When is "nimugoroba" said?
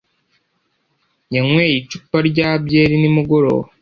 3.01-3.65